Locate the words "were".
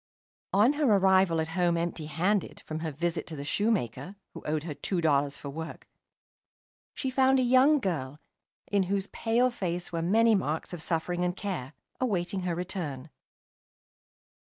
9.91-10.01